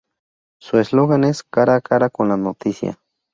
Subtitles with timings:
[0.59, 2.99] Su eslogan es "Cara A Cara Con La Noticia".